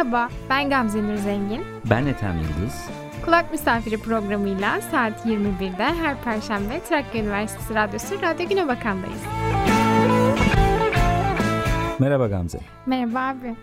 [0.00, 1.62] Merhaba, ben Gamze Nur Zengin.
[1.90, 2.88] Ben Ethem Yıldız.
[3.24, 9.20] Kulak Misafiri programıyla saat 21'de her Perşembe Trakya Üniversitesi Radyosu Radyo Güne Bakan'dayız.
[11.98, 12.60] Merhaba Gamze.
[12.86, 13.54] Merhaba abi.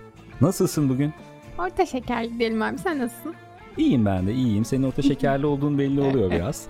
[0.41, 1.13] Nasılsın bugün?
[1.57, 3.33] Orta şekerli diyelim abi, sen nasılsın?
[3.77, 4.65] İyiyim ben de iyiyim.
[4.65, 6.67] Senin orta şekerli olduğun belli oluyor biraz.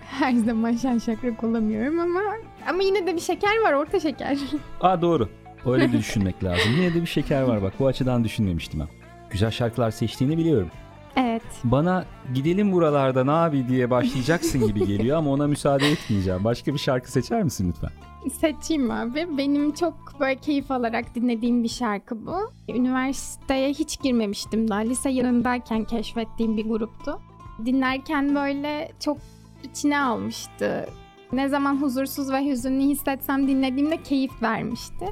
[0.00, 2.20] Her zaman şen şakrak olamıyorum ama
[2.68, 4.38] ama yine de bir şeker var, orta şeker.
[4.80, 5.28] Aa doğru.
[5.66, 6.72] Öyle de düşünmek lazım.
[6.76, 7.72] Yine de bir şeker var bak.
[7.78, 8.99] Bu açıdan düşünmemiştim ben.
[9.30, 10.70] Güzel şarkılar seçtiğini biliyorum.
[11.16, 11.42] Evet.
[11.64, 16.44] Bana gidelim buralardan abi diye başlayacaksın gibi geliyor ama ona müsaade etmeyeceğim.
[16.44, 17.90] Başka bir şarkı seçer misin lütfen?
[18.30, 19.28] Seçeyim abi.
[19.38, 22.36] Benim çok böyle keyif alarak dinlediğim bir şarkı bu.
[22.68, 24.78] Üniversiteye hiç girmemiştim daha.
[24.80, 27.20] Lise yanındayken keşfettiğim bir gruptu.
[27.64, 29.18] Dinlerken böyle çok
[29.62, 30.86] içine almıştı.
[31.32, 35.06] Ne zaman huzursuz ve hüzünlü hissetsem dinlediğimde keyif vermişti.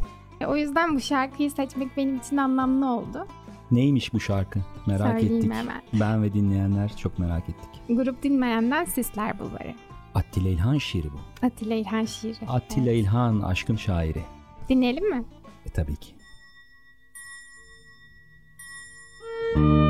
[0.47, 3.27] O yüzden bu şarkıyı seçmek benim için anlamlı oldu.
[3.71, 4.61] Neymiş bu şarkı?
[4.87, 5.53] Merak Söyleyeyim ettik.
[5.53, 5.83] hemen.
[5.92, 7.70] Ben ve dinleyenler çok merak ettik.
[7.89, 9.75] Grup dinleyenden Sisler Bulvarı.
[10.15, 11.47] Attila İlhan şiiri bu.
[11.47, 12.37] Atilla İlhan şiiri.
[12.48, 13.03] Attila Evet.
[13.03, 14.23] İlhan aşkın şairi.
[14.69, 15.25] Dinleyelim mi?
[15.67, 16.15] E tabii ki.
[19.57, 19.88] Elinin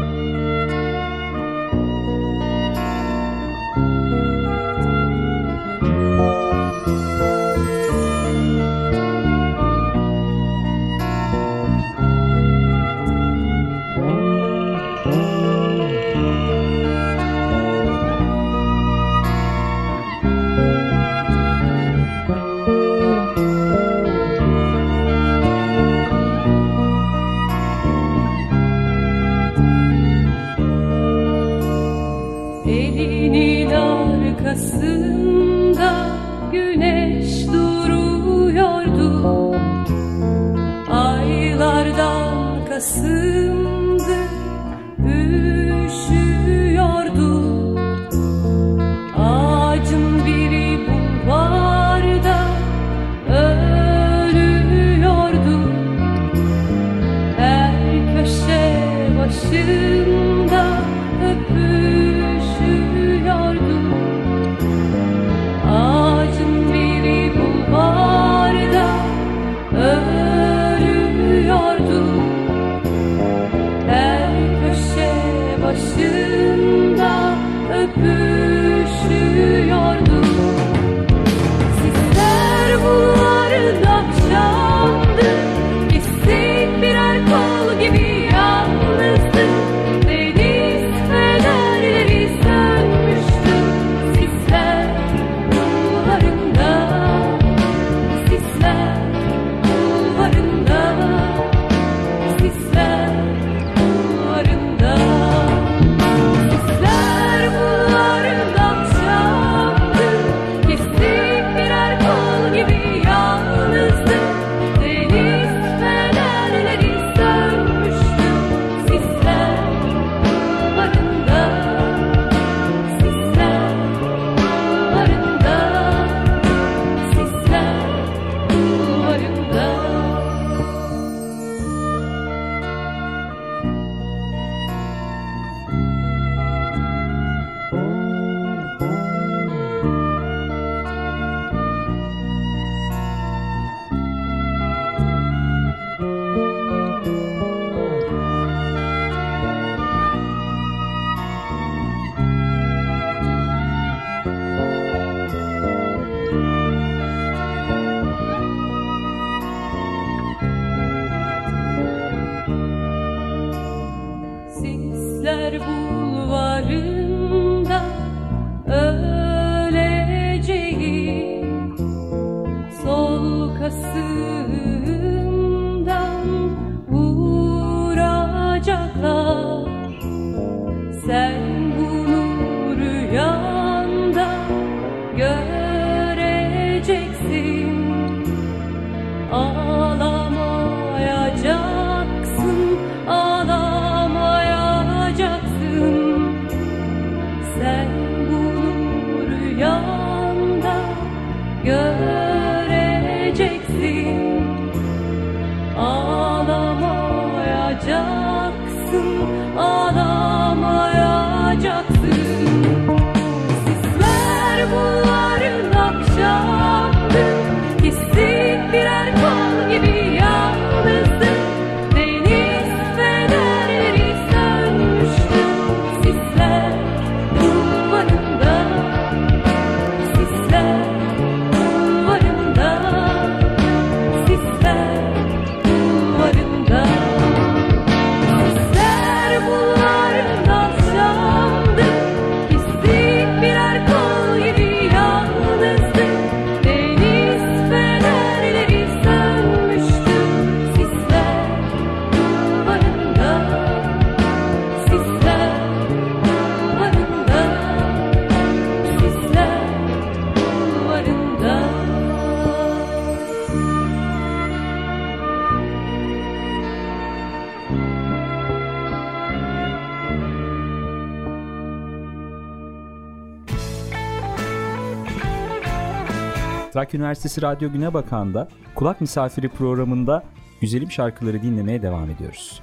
[276.78, 280.22] Trakya Üniversitesi Radyo Güne Bakan'da Kulak Misafiri programında
[280.60, 282.60] güzelim şarkıları dinlemeye devam ediyoruz.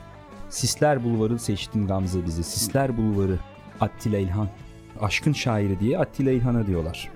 [0.49, 2.43] Sisler Bulvarı seçtin Gamze bizi.
[2.43, 3.37] Sisler Bulvarı
[3.79, 4.47] Attila İlhan.
[5.01, 7.11] Aşkın şairi diye Attila İlhan'a diyorlar.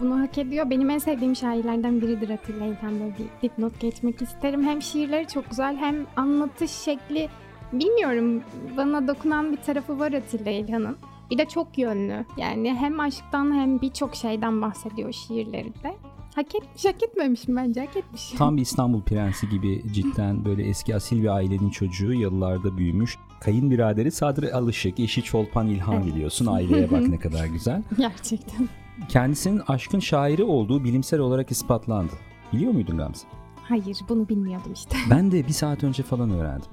[0.00, 0.70] Bunu hak ediyor.
[0.70, 3.00] Benim en sevdiğim şairlerden biridir Atilla İlhan.
[3.00, 4.62] Böyle bir dipnot geçmek isterim.
[4.62, 7.28] Hem şiirleri çok güzel hem anlatış şekli
[7.72, 8.42] bilmiyorum
[8.76, 10.96] bana dokunan bir tarafı var Atilla İlhan'ın.
[11.30, 12.24] Bir de çok yönlü.
[12.36, 15.94] Yani hem aşktan hem birçok şeyden bahsediyor şiirlerinde.
[16.34, 17.80] Hak etmiş, hak etmemiş mi bence?
[17.80, 18.30] Hak etmiş.
[18.30, 23.18] Tam bir İstanbul prensi gibi cidden böyle eski asil bir ailenin çocuğu yıllarda büyümüş.
[23.40, 26.06] Kayınbiraderi Sadri Alışık, eşi Çolpan İlhan Evet.
[26.06, 26.46] biliyorsun.
[26.46, 27.82] Aileye bak ne kadar güzel.
[27.98, 28.68] Gerçekten.
[29.08, 32.12] Kendisinin aşkın şairi olduğu bilimsel olarak ispatlandı.
[32.52, 33.26] Biliyor muydun Gamze?
[33.62, 34.96] Hayır bunu bilmiyordum işte.
[35.10, 36.66] Ben de bir saat önce falan öğrendim.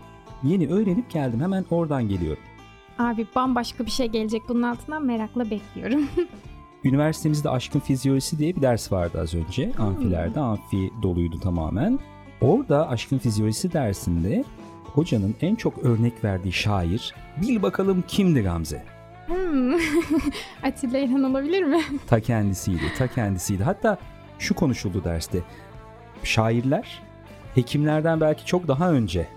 [0.44, 2.44] Yeni öğrenip geldim hemen oradan geliyorum.
[3.00, 6.02] Abi bambaşka bir şey gelecek bunun altından merakla bekliyorum.
[6.83, 9.72] Üniversitemizde aşkın fizyolojisi diye bir ders vardı az önce.
[9.80, 12.00] Amfilerde amfi doluydu tamamen.
[12.42, 14.44] Orada aşkın fizyolojisi dersinde
[14.86, 18.83] hocanın en çok örnek verdiği şair bil bakalım kimdi Gamze?
[19.28, 19.74] Hmm.
[20.63, 21.81] Atilla İlhan olabilir mi?
[22.07, 23.63] Ta kendisiydi, ta kendisiydi.
[23.63, 23.98] Hatta
[24.39, 25.39] şu konuşuldu derste.
[26.24, 27.01] Şairler
[27.56, 29.27] hekimlerden belki çok daha önce,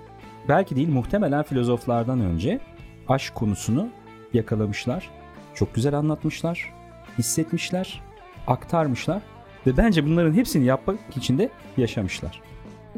[0.48, 2.60] belki değil muhtemelen filozoflardan önce
[3.08, 3.88] aşk konusunu
[4.32, 5.10] yakalamışlar.
[5.54, 6.72] Çok güzel anlatmışlar,
[7.18, 8.02] hissetmişler,
[8.46, 9.22] aktarmışlar
[9.66, 12.40] ve bence bunların hepsini yapmak için de yaşamışlar.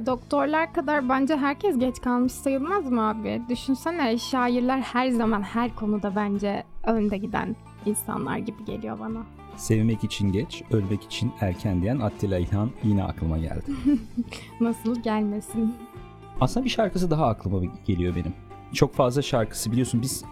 [0.07, 3.43] Doktorlar kadar bence herkes geç kalmış sayılmaz mı abi?
[3.49, 9.23] Düşünsene şairler her zaman her konuda bence önde giden insanlar gibi geliyor bana.
[9.57, 13.65] Sevmek için geç, ölmek için erken diyen Attila İlhan yine aklıma geldi.
[14.61, 15.75] Nasıl gelmesin?
[16.41, 18.33] Aslında bir şarkısı daha aklıma geliyor benim.
[18.73, 20.25] Çok fazla şarkısı biliyorsun biz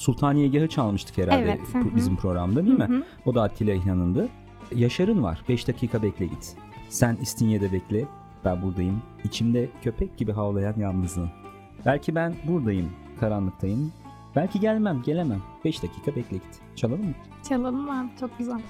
[0.00, 1.60] Sultaniyegah'ı çalmıştık herhalde Evet,
[1.96, 2.84] bizim programda değil mi?
[2.84, 3.02] Hı hı.
[3.26, 4.28] O da Attila İlhan'ındı.
[4.74, 5.44] Yaşar'ın var.
[5.48, 6.56] 5 dakika bekle git.
[6.88, 8.04] Sen İstinye'de bekle.
[8.44, 9.02] Ben buradayım.
[9.24, 11.30] İçimde köpek gibi havlayan yalnızlığın.
[11.86, 12.90] Belki ben buradayım.
[13.20, 13.92] Karanlıktayım.
[14.36, 15.42] Belki gelmem, gelemem.
[15.64, 16.60] 5 dakika bekle git.
[16.76, 17.14] Çalalım mı?
[17.48, 18.60] Çalalım abi çok güzel.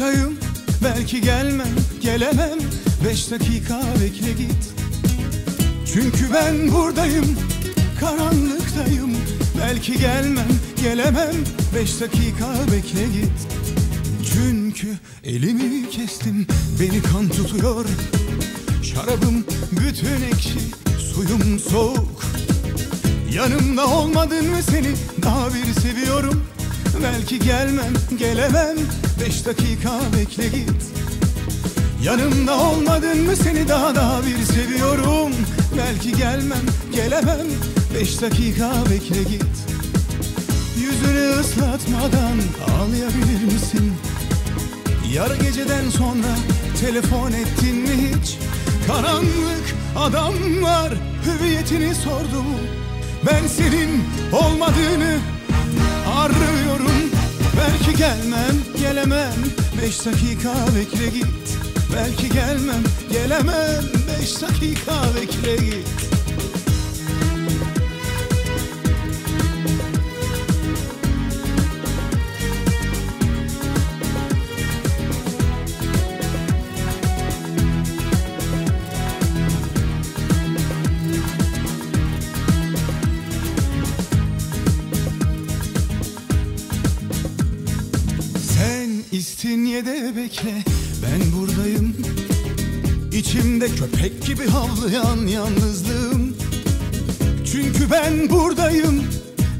[0.00, 0.38] Karanlıktayım
[0.84, 2.58] Belki gelmem gelemem.
[3.04, 4.72] Beş dakika bekle git.
[5.92, 7.36] Çünkü ben buradayım
[8.00, 9.10] karanlıktayım.
[9.60, 10.48] Belki gelmem
[10.82, 11.34] gelemem.
[11.74, 13.48] Beş dakika bekle git.
[14.32, 14.88] Çünkü
[15.24, 16.46] elimi kestim
[16.80, 17.84] beni kan tutuyor.
[18.82, 20.60] Şarabım bütün ekşi
[21.14, 22.24] suyum soğuk.
[23.34, 24.94] Yanımda olmadın mı seni?
[25.22, 26.44] Daha bir seviyorum.
[27.02, 28.76] Belki gelmem gelemem
[29.20, 30.82] beş dakika bekle git
[32.04, 35.32] Yanımda olmadın mı seni daha daha bir seviyorum
[35.78, 37.46] Belki gelmem gelemem
[37.94, 39.44] beş dakika bekle git
[40.80, 42.36] Yüzünü ıslatmadan
[42.70, 43.92] ağlayabilir misin?
[45.14, 46.36] Yarı geceden sonra
[46.80, 48.38] telefon ettin mi hiç?
[48.86, 50.92] Karanlık adamlar
[51.26, 52.58] hüviyetini sordu mu?
[53.26, 55.18] Ben senin olmadığını
[56.16, 57.10] arıyorum
[57.56, 59.34] Belki gelmem gelemem.
[59.82, 61.58] Beş dakika bekle git.
[61.94, 62.82] Belki gelmem
[63.12, 63.84] gelemem.
[64.08, 66.19] Beş dakika bekle git
[89.80, 90.64] İstinye'de bekle.
[91.02, 91.96] Ben buradayım.
[93.12, 96.36] İçimde köpek gibi havlayan yalnızlığım.
[97.52, 99.04] Çünkü ben buradayım.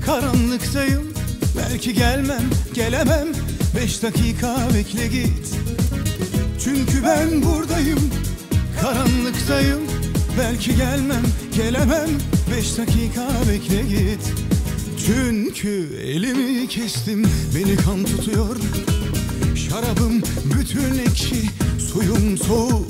[0.06, 1.02] Karanlıktayım.
[1.58, 2.42] Belki gelmem
[2.74, 3.28] gelemem.
[3.76, 5.54] Beş dakika bekle git.
[6.64, 8.10] Çünkü ben buradayım.
[8.82, 9.80] Karanlıktayım.
[10.38, 11.24] Belki gelmem
[11.56, 12.10] gelemem.
[12.56, 14.32] Beş dakika bekle git.
[15.06, 17.26] Çünkü elimi kestim.
[17.54, 18.56] Beni kan tutuyor
[19.80, 21.42] Şarabım bütün ekşi
[21.92, 22.86] suyum soğuk.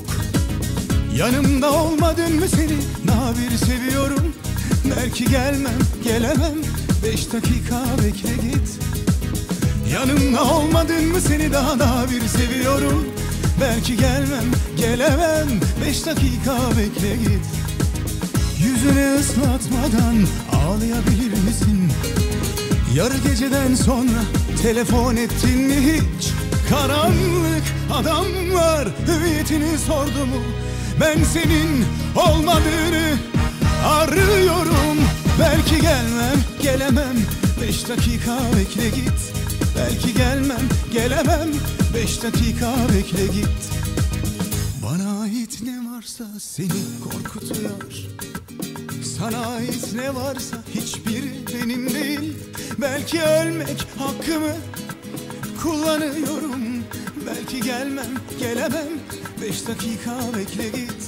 [1.17, 3.07] Yanımda olmadın mı seni?
[3.07, 4.35] Daha bir seviyorum
[4.97, 6.57] Belki gelmem gelemem.
[7.03, 8.79] Beş dakika bekle git.
[9.93, 11.53] Yanımda olmadın mı seni?
[11.53, 13.05] Daha daha bir seviyorum
[13.61, 14.45] Belki gelmem
[14.77, 15.47] gelemem.
[15.85, 17.45] Beş dakika bekle git.
[18.63, 20.15] Yüzünü ıslatmadan
[20.53, 21.91] ağlayabilir misin?
[22.95, 24.21] Yarı geceden sonra
[24.61, 26.40] telefon ettin mi hiç?
[26.71, 27.63] Karanlık
[27.93, 30.41] adamlar hüviyetini sordu mu?
[31.01, 31.85] Ben senin
[32.15, 33.17] olmadığını
[33.85, 34.97] arıyorum.
[35.39, 37.15] Belki gelmem gelemem.
[37.61, 39.33] Beş dakika bekle git.
[39.77, 41.49] Belki gelmem gelemem.
[41.93, 43.69] Beş dakika bekle git.
[44.83, 47.71] Bana ait ne varsa seni korkutuyor.
[49.17, 52.37] Sana ait ne varsa hiçbiri benim değil.
[52.81, 54.55] Belki ölmek hakkımı
[55.63, 56.61] kullanıyorum.
[57.27, 58.87] Belki gelmem gelemem.
[59.41, 61.03] Beş dakika bekle git.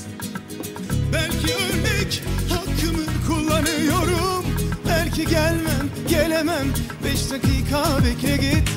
[1.13, 4.45] Belki ölmek hakkımı kullanıyorum.
[4.87, 6.67] Belki gelmem gelemem.
[7.03, 8.69] Beş dakika bekle git.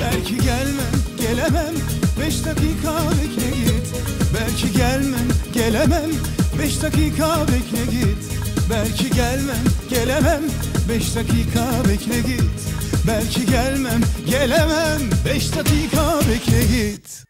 [0.00, 1.74] Belki gelmem gelemem.
[2.20, 3.86] Beş dakika bekle git.
[4.34, 6.10] Belki gelmem gelemem.
[6.58, 8.24] Beş dakika bekle git.
[8.70, 10.42] Belki gelmem gelemem.
[10.88, 12.69] Beş dakika bekle git
[13.08, 17.24] Belki gelmem gelemem Beş dakika bekle git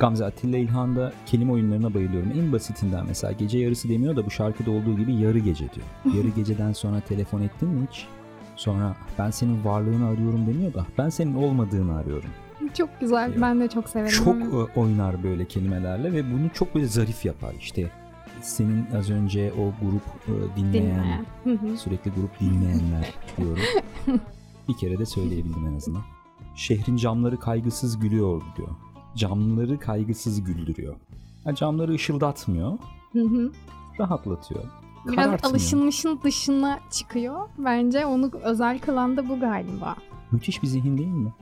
[0.00, 2.32] Gamze Atilla İlhan'da kelime oyunlarına bayılıyorum.
[2.38, 6.16] En basitinden mesela gece yarısı demiyor da bu şarkıda olduğu gibi yarı gece diyor.
[6.16, 8.06] Yarı geceden sonra telefon ettin mi hiç?
[8.56, 12.30] Sonra ben senin varlığını arıyorum demiyor da ben senin olmadığını arıyorum.
[12.74, 13.32] Çok güzel.
[13.40, 14.24] Ben de çok severim.
[14.24, 17.54] Çok e, oynar böyle kelimelerle ve bunu çok böyle zarif yapar.
[17.58, 17.90] İşte
[18.42, 21.76] senin az önce o grup e, dinleyen, dinleyen.
[21.76, 23.62] Sürekli grup dinleyenler diyorum.
[24.68, 26.02] Bir kere de söyleyebildim en azından.
[26.54, 28.68] Şehrin camları kaygısız gülüyor diyor.
[29.16, 30.96] Camları kaygısız güldürüyor.
[31.44, 32.78] Yani camları ışıldatmıyor,
[34.00, 34.64] rahatlatıyor.
[35.06, 37.48] Biraz alışılmışın dışına çıkıyor.
[37.58, 39.96] Bence onu özel kılan da bu galiba.
[40.30, 41.32] Müthiş bir zihin değil mi?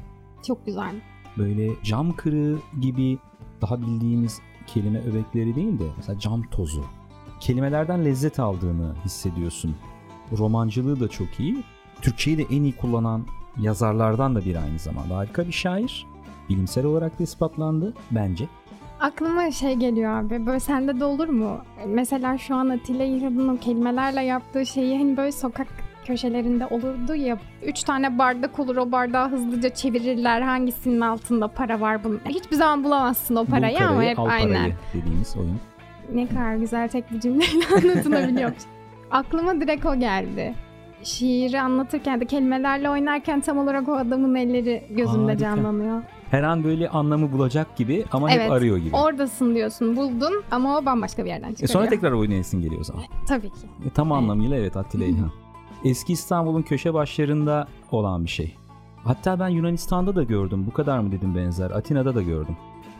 [0.46, 0.94] Çok güzel.
[1.38, 3.18] Böyle cam kırığı gibi
[3.60, 6.84] daha bildiğimiz kelime öbekleri değil de mesela cam tozu.
[7.40, 9.76] Kelimelerden lezzet aldığını hissediyorsun.
[10.38, 11.56] Romancılığı da çok iyi.
[12.02, 13.26] Türkçeyi de en iyi kullanan
[13.60, 15.16] yazarlardan da biri aynı zamanda.
[15.16, 16.06] Harika bir şair.
[16.48, 18.48] Bilimsel olarak da ispatlandı bence.
[19.00, 20.46] Aklıma şey geliyor abi.
[20.46, 21.58] Böyle sende de olur mu?
[21.86, 25.68] Mesela şu an Atilla İlhan'ın o kelimelerle yaptığı şeyi hani böyle sokak
[26.06, 27.38] köşelerinde olurdu ya.
[27.62, 30.40] Üç tane bardak olur o bardağı hızlıca çevirirler.
[30.40, 32.20] Hangisinin altında para var bunun.
[32.28, 34.54] Hiçbir zaman bulamazsın o parayı Bul ama parayı, hep al aynen.
[34.54, 35.60] parayı dediğimiz oyun.
[36.14, 38.58] Ne kadar güzel tek bir cümleyle anlatılabiliyormuş.
[39.10, 40.54] Aklıma direkt o geldi.
[41.02, 45.38] Şiiri anlatırken de kelimelerle oynarken tam olarak o adamın elleri gözümde Harika.
[45.38, 46.02] canlanıyor.
[46.30, 48.96] Her an böyle anlamı bulacak gibi ama Evet, hep arıyor gibi.
[48.96, 51.68] Oradasın diyorsun buldun ama o bambaşka bir yerden E çıkıyor.
[51.68, 53.02] sonra tekrar oynayasın geliyor o zaman.
[53.28, 53.66] Tabii ki.
[53.86, 55.30] E, tam anlamıyla evet Attila İlhan.
[55.84, 58.54] Eski İstanbul'un köşe başlarında olan bir şey.
[59.04, 60.64] Hatta ben Yunanistan'da da gördüm.
[60.66, 61.70] Bu kadar mı dedim benzer.
[61.70, 62.56] Atina'da da gördüm.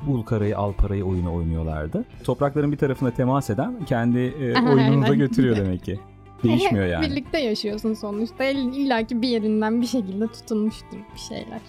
[0.07, 2.05] Bul karayı al parayı oyunu oynuyorlardı.
[2.25, 5.19] Toprakların bir tarafına temas eden kendi e, Aha, oyununu da aynen.
[5.19, 6.01] götürüyor demek ki.
[6.43, 7.11] Değişmiyor yani.
[7.11, 8.45] birlikte yaşıyorsun sonuçta.
[8.45, 11.61] İlla ki bir yerinden bir şekilde tutunmuştur bir şeyler.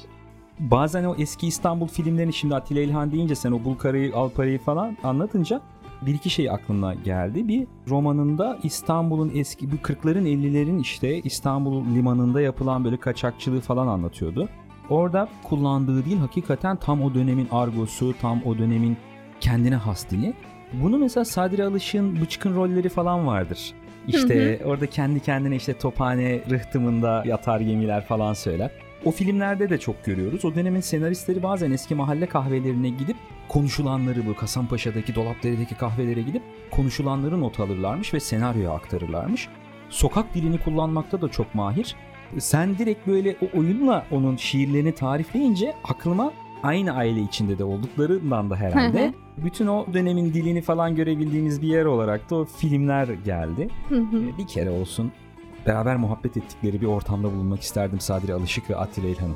[0.59, 4.59] Bazen o eski İstanbul filmlerini şimdi Atilla İlhan deyince sen o bul karayı al parayı
[4.59, 5.61] falan anlatınca
[6.01, 7.47] bir iki şey aklına geldi.
[7.47, 14.49] Bir romanında İstanbul'un eski bu 40'ların 50'lerin işte İstanbul limanında yapılan böyle kaçakçılığı falan anlatıyordu.
[14.89, 18.97] Orada kullandığı dil hakikaten tam o dönemin argosu, tam o dönemin
[19.39, 20.33] kendine has dili.
[20.73, 23.73] Bunu mesela Sadri Alış'ın Bıçkın rolleri falan vardır.
[24.07, 28.71] İşte orada kendi kendine işte tophane rıhtımında yatar gemiler falan söyler.
[29.05, 30.45] O filmlerde de çok görüyoruz.
[30.45, 37.41] O dönemin senaristleri bazen eski mahalle kahvelerine gidip konuşulanları bu Kasampaşa'daki Dolapdere'deki kahvelere gidip konuşulanları
[37.41, 39.47] not alırlarmış ve senaryoya aktarırlarmış.
[39.89, 41.95] Sokak dilini kullanmakta da çok mahir.
[42.37, 48.55] Sen direkt böyle o oyunla onun şiirlerini tarifleyince aklıma aynı aile içinde de olduklarından da
[48.55, 53.67] herhalde bütün o dönemin dilini falan görebildiğimiz bir yer olarak da o filmler geldi.
[54.37, 55.11] Bir kere olsun
[55.67, 59.35] beraber muhabbet ettikleri bir ortamda bulunmak isterdim Sadri Alışık ve Atilla İlhan'ın.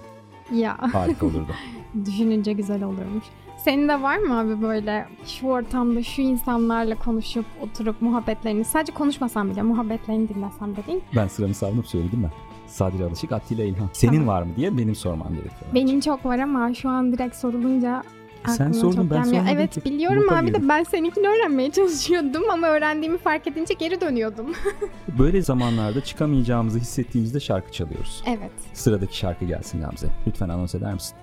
[0.58, 1.52] ya Harika olurdu.
[2.06, 3.24] düşününce güzel olurmuş.
[3.64, 9.50] Senin de var mı abi böyle şu ortamda şu insanlarla konuşup oturup muhabbetlerini sadece konuşmasam
[9.50, 12.32] bile muhabbetlerini dinlesem dediğin ben sıramı savunуp söyledim ben.
[12.68, 13.90] Sadri Alışık, Atilla İlhan.
[13.94, 14.28] Senin Tamam.
[14.28, 15.74] var mı diye benim sormam gerekiyor.
[15.74, 18.04] Benim çok var ama şu an direkt sorulunca
[18.46, 19.84] Sen aklıma sordun, çok ben sormadım Evet ki.
[19.86, 20.64] biliyorum abi girdim.
[20.64, 24.54] de ben seninkini öğrenmeye çalışıyordum ama öğrendiğimi fark edince geri dönüyordum.
[25.20, 28.24] Böyle zamanlarda çıkamayacağımızı hissettiğimizde şarkı çalıyoruz.
[28.28, 28.52] evet.
[28.74, 30.08] Sıradaki şarkı gelsin Gamze.
[30.28, 31.18] Lütfen anons eder misin?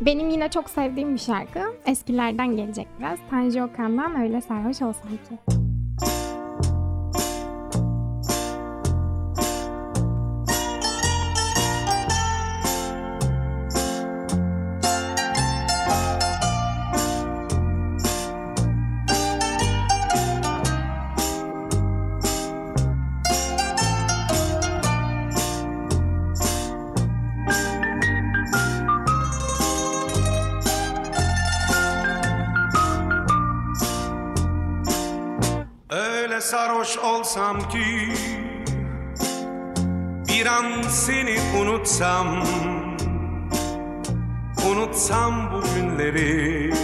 [0.00, 1.60] Benim yine çok sevdiğim bir şarkı.
[1.86, 3.18] Eskilerden gelecek biraz.
[3.30, 5.54] Tanju Okan'dan Öyle Sarhoş Olsam Ki.
[41.84, 42.42] Unutsam
[44.70, 46.74] Unutsam bu günleri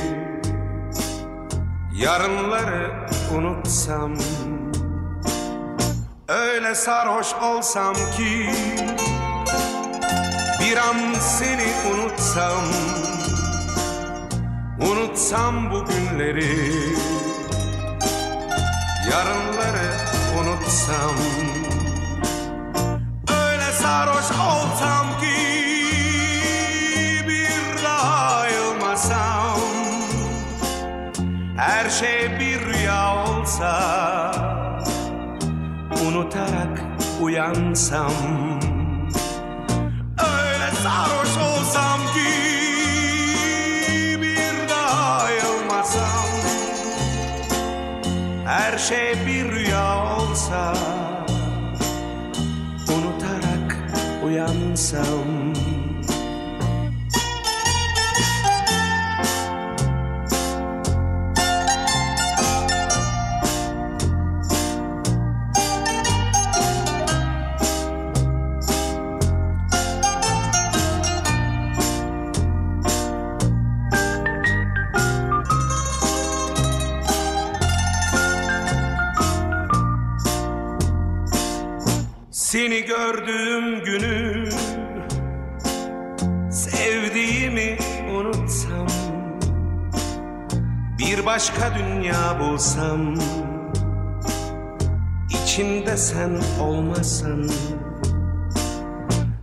[1.95, 4.15] Yarınları unutsam
[6.29, 8.51] Öyle sarhoş olsam ki
[10.61, 12.65] Bir an seni unutsam
[14.91, 16.73] Unutsam bu günleri
[19.11, 19.97] Yarınları
[20.41, 21.15] unutsam
[23.91, 25.37] sarhoş olsam ki
[27.29, 29.61] Bir daha ayılmasam
[31.57, 33.73] Her şey bir rüya olsa
[36.07, 36.81] Unutarak
[37.21, 38.13] uyansam.
[40.19, 42.31] Öyle sarhoş olsam ki
[44.23, 46.29] Bir daha ayılmasam
[48.47, 50.75] her şey bir rüya olsa
[54.31, 55.40] uyansam Seni
[91.41, 93.15] başka dünya bulsam
[95.43, 97.51] içinde sen olmasan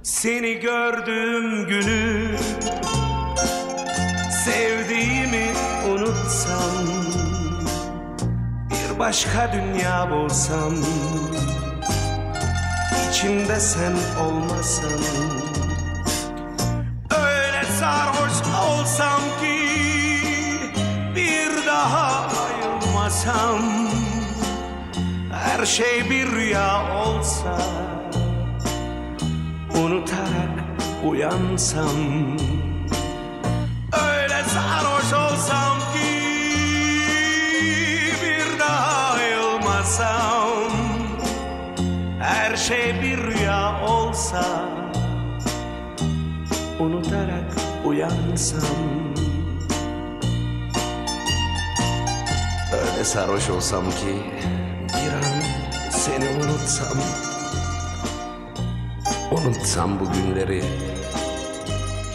[0.03, 2.36] Seni gördüğüm günü
[4.45, 5.47] Sevdiğimi
[5.89, 6.86] unutsam
[8.69, 10.73] Bir başka dünya bulsam
[13.10, 14.99] içinde sen olmasan
[17.12, 18.33] Öyle sarhoş
[18.69, 19.26] olsam
[23.17, 23.89] ayılmasam
[25.32, 27.58] Her şey bir rüya olsa
[29.75, 30.49] unutarak
[31.06, 32.38] uyansam
[33.93, 36.13] Öyle sarhoş olsam ki
[38.23, 40.71] bir daha ayılmasam
[42.19, 44.45] her şey bir rüya olsa
[46.80, 49.16] Unutarak uyansam
[52.97, 54.23] Öyle sarhoş olsam ki
[54.88, 55.41] Bir an
[55.89, 56.97] seni unutsam.
[59.31, 60.63] Unutsam bu günleri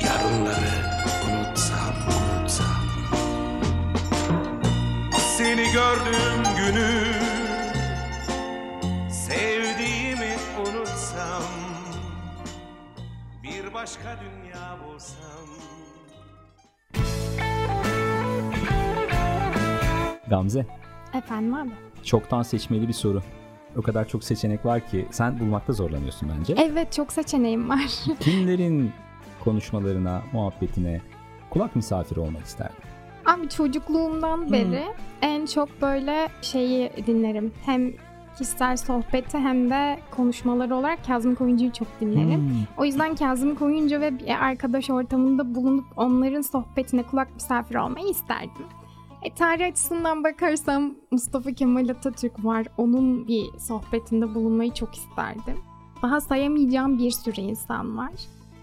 [0.04, 2.82] Yarınları unutsam unutsam.
[5.36, 7.14] Seni gördüğüm günü
[9.10, 11.42] Sevdiğimi unutsam.
[13.42, 15.48] Bir başka dünya bulsam
[20.32, 20.66] Gamze,
[21.14, 21.70] Efendim abi.
[22.02, 23.22] çoktan seçmeli bir soru.
[23.76, 26.54] O kadar çok seçenek var ki sen bulmakta zorlanıyorsun bence.
[26.58, 27.90] Evet çok seçeneğim var.
[28.20, 28.92] Kimlerin
[29.44, 31.00] konuşmalarına, muhabbetine
[31.50, 32.76] kulak misafiri olmak isterdin?
[33.26, 34.84] Abi çocukluğumdan beri
[35.22, 37.52] en çok böyle şeyi dinlerim.
[37.64, 37.92] Hem
[38.38, 42.40] kişisel sohbeti hem de konuşmaları olarak Kazım Koyuncu'yu çok dinlerim.
[42.40, 42.56] Hmm.
[42.78, 48.66] O yüzden Kazım Koyuncu ve bir arkadaş ortamında bulunup onların sohbetine kulak misafiri olmayı isterdim.
[49.22, 52.66] E, tarih açısından bakarsam Mustafa Kemal Atatürk var.
[52.76, 55.56] Onun bir sohbetinde bulunmayı çok isterdim.
[56.02, 58.12] Daha sayamayacağım bir sürü insan var.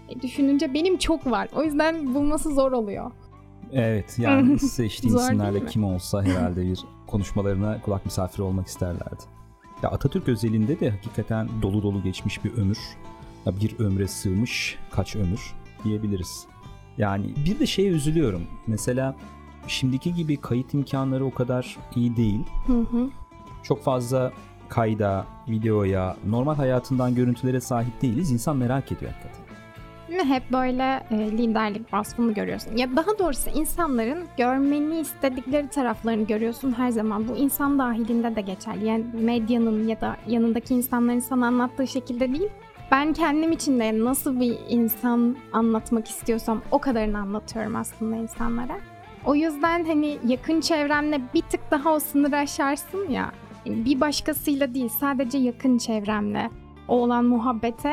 [0.08, 1.48] E, düşününce benim çok var.
[1.56, 3.10] O yüzden bulması zor oluyor.
[3.72, 4.46] Evet yani
[4.78, 9.22] değil isimlerle kim olsa herhalde bir konuşmalarına kulak misafiri olmak isterlerdi.
[9.82, 12.78] Ya Atatürk özelinde de hakikaten dolu dolu geçmiş bir ömür.
[13.46, 16.46] Ya bir ömre sığmış kaç ömür diyebiliriz.
[16.98, 18.42] Yani bir de şeye üzülüyorum.
[18.66, 19.16] Mesela
[19.66, 22.40] şimdiki gibi kayıt imkanları o kadar iyi değil.
[22.66, 23.10] Hı hı.
[23.62, 24.32] Çok fazla
[24.68, 28.30] kayda, videoya, normal hayatından görüntülere sahip değiliz.
[28.30, 29.50] İnsan merak ediyor hakikaten.
[30.28, 32.76] Hep böyle e, liderlik vasfını görüyorsun.
[32.76, 37.28] Ya daha doğrusu insanların görmeni istedikleri taraflarını görüyorsun her zaman.
[37.28, 38.86] Bu insan dahilinde de geçerli.
[38.86, 42.50] Yani medyanın ya da yanındaki insanların sana anlattığı şekilde değil.
[42.90, 48.76] Ben kendim için de nasıl bir insan anlatmak istiyorsam o kadarını anlatıyorum aslında insanlara.
[49.26, 53.32] O yüzden hani yakın çevremle bir tık daha o sınırı aşarsın ya.
[53.64, 56.50] Yani bir başkasıyla değil sadece yakın çevremle
[56.88, 57.92] o olan muhabbete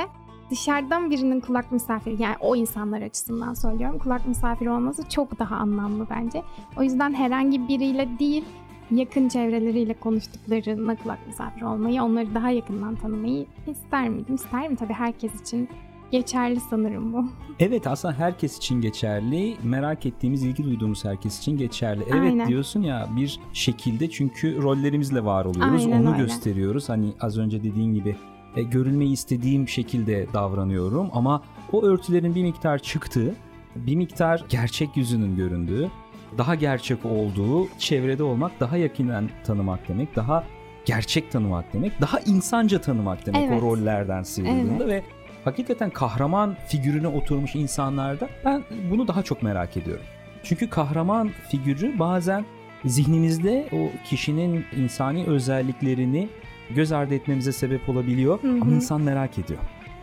[0.49, 6.07] dışarıdan birinin kulak misafiri yani o insanlar açısından söylüyorum kulak misafiri olması çok daha anlamlı
[6.09, 6.43] bence.
[6.77, 8.45] O yüzden herhangi biriyle değil
[8.91, 14.35] yakın çevreleriyle konuştuklarına kulak misafir olmayı, onları daha yakından tanımayı ister miydim?
[14.35, 15.69] İsterim tabii herkes için
[16.11, 17.25] geçerli sanırım bu.
[17.59, 19.57] Evet aslında herkes için geçerli.
[19.63, 22.03] Merak ettiğimiz, ilgi duyduğumuz herkes için geçerli.
[22.03, 22.47] Evet Aynen.
[22.47, 25.85] diyorsun ya bir şekilde çünkü rollerimizle var oluyoruz.
[25.85, 26.23] Aynen Onu öyle.
[26.23, 26.89] gösteriyoruz.
[26.89, 28.15] Hani az önce dediğin gibi
[28.55, 31.41] e, görülmeyi istediğim şekilde davranıyorum ama
[31.71, 33.35] o örtülerin bir miktar çıktığı,
[33.75, 35.89] bir miktar gerçek yüzünün göründüğü,
[36.37, 40.43] daha gerçek olduğu çevrede olmak, daha yakinen tanımak demek, daha
[40.85, 43.63] gerçek tanımak demek, daha insanca tanımak demek Evet.
[43.63, 45.03] o rollerden sıyrıldığında ve
[45.47, 50.05] hakikaten kahraman figürüne oturmuş insanlarda ben bunu daha çok merak ediyorum.
[50.43, 52.45] Çünkü kahraman figürü bazen
[52.85, 56.29] zihnimizde o kişinin insani özelliklerini
[56.75, 58.61] göz ardı etmemize sebep olabiliyor Hı hı.
[58.61, 59.59] ama insan merak ediyor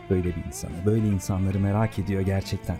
[0.09, 0.71] böyle bir insanı.
[0.85, 2.77] Böyle insanları merak ediyor gerçekten.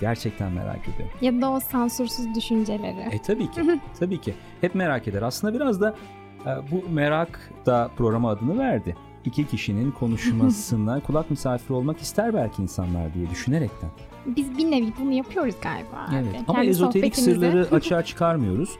[0.00, 1.08] Gerçekten merak ediyor.
[1.20, 3.14] Ya da o sansürsüz düşünceleri.
[3.14, 3.80] E tabii ki.
[4.00, 4.34] tabii ki.
[4.60, 5.22] Hep merak eder.
[5.22, 5.96] Aslında biraz da
[6.46, 8.96] e, bu merak da programa adını verdi.
[9.28, 13.90] İki kişinin konuşmasına kulak misafiri olmak ister belki insanlar diye düşünerekten.
[14.26, 16.06] Biz bir nevi bunu yapıyoruz galiba.
[16.08, 16.14] abi.
[16.16, 16.40] Evet.
[16.48, 18.70] Ama Kendi ezoterik sırları açığa çıkarmıyoruz.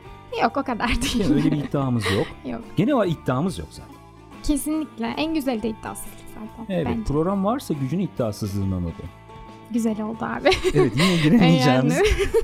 [0.43, 1.21] Yok o kadar değil.
[1.21, 2.27] Yani öyle bir iddiamız yok.
[2.53, 2.61] Yok.
[2.77, 3.95] Gene var iddiamız yok zaten.
[4.43, 5.07] Kesinlikle.
[5.07, 6.75] En güzeli de iddiasızlık zaten.
[6.75, 6.87] Evet.
[6.87, 7.05] Bence.
[7.05, 8.93] Program varsa gücün iddiasızlığından adı.
[9.71, 10.51] Güzel oldu abi.
[10.75, 11.97] Evet yine giremeyeceğimiz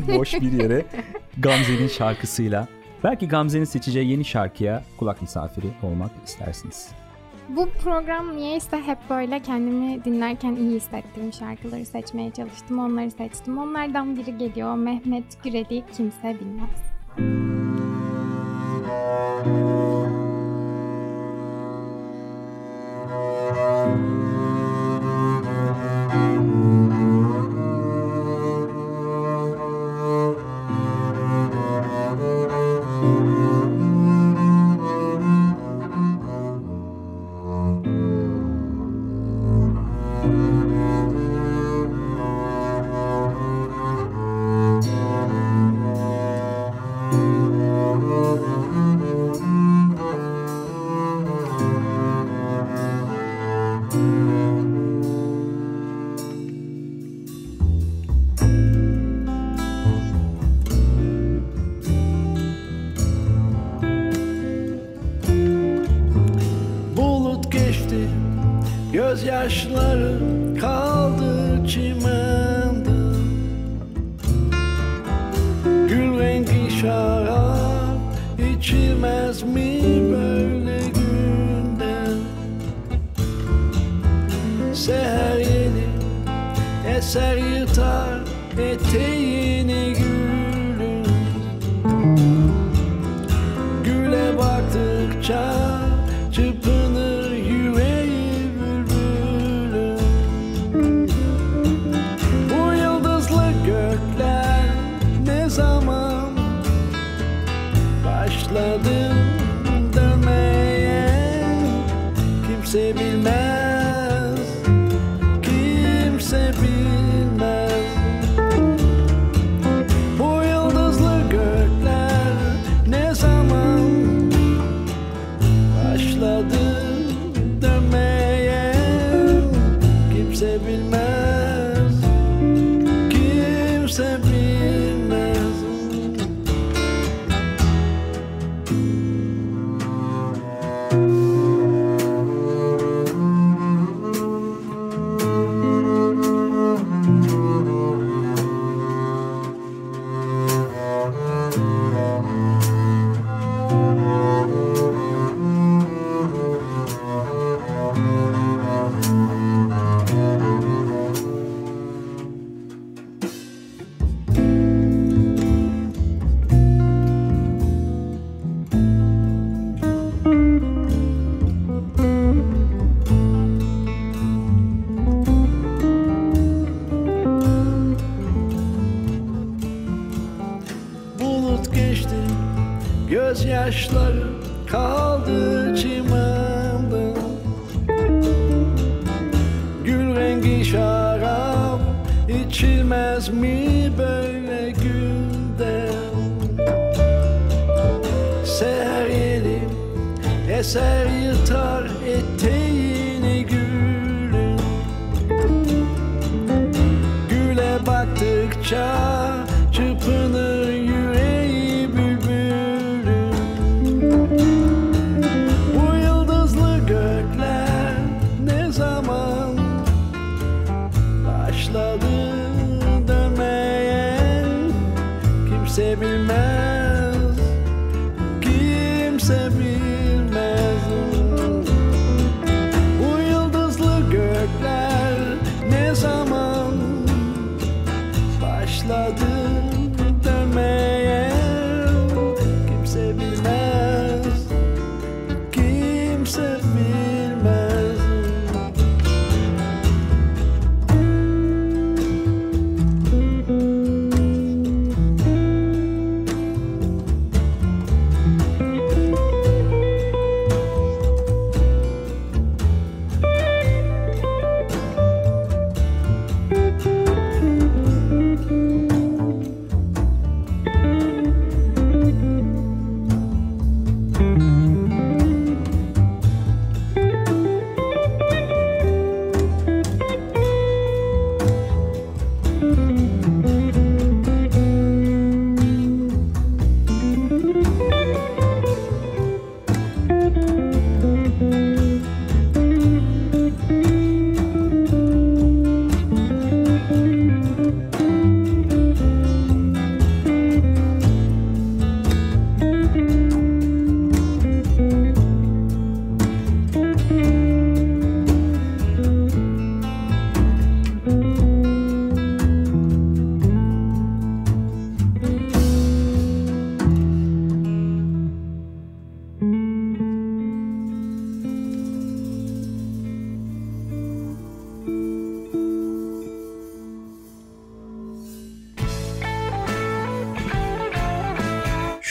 [0.09, 0.19] Yani.
[0.19, 0.87] boş bir yere
[1.39, 2.69] Gamze'nin şarkısıyla.
[3.05, 6.89] Belki Gamze'nin seçeceği yeni şarkıya kulak misafiri olmak istersiniz.
[7.49, 12.79] Bu program niyeyse hep böyle kendimi dinlerken iyi hissettiğim şarkıları seçmeye çalıştım.
[12.79, 13.59] Onları seçtim.
[13.59, 14.75] Onlardan biri geliyor.
[14.75, 16.95] Mehmet Gürel'i kimse bilmez.
[19.45, 19.84] Bulut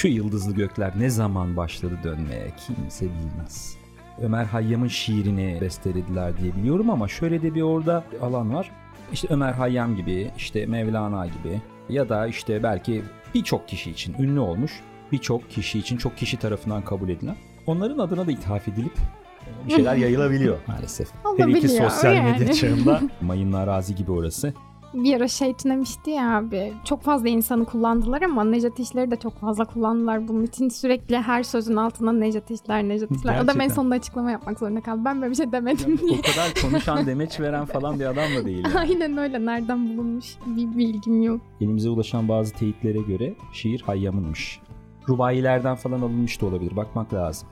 [0.03, 3.77] Şu yıldızlı gökler ne zaman başladı dönmeye kimse bilmez.
[4.21, 8.71] Ömer Hayyam'ın şiirini bestelediler diye biliyorum ama şöyle de bir orada alan var.
[9.13, 13.03] İşte Ömer Hayyam gibi, işte Mevlana gibi ya da işte belki
[13.35, 14.71] birçok kişi için ünlü olmuş,
[15.11, 17.35] birçok kişi için çok kişi tarafından kabul edilen.
[17.65, 18.93] Onların adına da ithaf edilip
[19.65, 21.07] bir şeyler yayılabiliyor maalesef.
[21.37, 22.55] Her iki sosyal medya yani.
[22.55, 24.53] çağında mayınlı arazi gibi orası.
[24.93, 26.73] Bir ara şey tünemişti ya abi.
[26.83, 30.27] Çok fazla insanı kullandılar ama Necdet İşler'i de çok fazla kullandılar.
[30.27, 33.39] Bunun için sürekli her sözün altına Necdet İşler, Necdet İşler.
[33.39, 35.01] Adam en sonunda açıklama yapmak zorunda kaldı.
[35.05, 36.19] Ben böyle bir şey demedim diye.
[36.19, 38.63] o kadar konuşan demeç veren falan bir adam da değil.
[38.65, 38.79] yani.
[38.79, 39.45] Aynen öyle.
[39.45, 41.41] Nereden bulunmuş bir bilgim yok.
[41.61, 44.59] Elimize ulaşan bazı teyitlere göre şiir Hayyam'ınmış.
[45.09, 46.75] Rubayilerden falan alınmış da olabilir.
[46.75, 47.47] Bakmak lazım.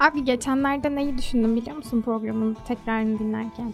[0.00, 3.72] Abi geçenlerde neyi düşündüm biliyor musun programın tekrarını dinlerken?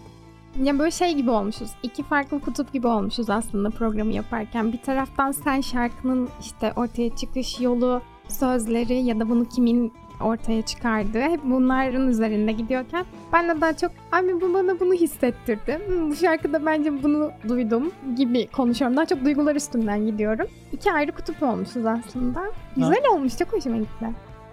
[0.60, 1.70] Ya böyle şey gibi olmuşuz.
[1.82, 4.72] İki farklı kutup gibi olmuşuz aslında programı yaparken.
[4.72, 11.20] Bir taraftan sen şarkının işte ortaya çıkış yolu, sözleri ya da bunu kimin ortaya çıkardığı
[11.20, 15.80] hep bunların üzerinde gidiyorken ben de daha çok abi bu bana bunu hissettirdi.
[15.86, 18.96] Hmm, Bu şarkıda bence bunu duydum gibi konuşuyorum.
[18.96, 20.46] Daha çok duygular üstünden gidiyorum.
[20.72, 22.42] İki ayrı kutup olmuşuz aslında.
[22.76, 23.38] Güzel olmuş.
[23.38, 24.06] Çok hoşuma gitti.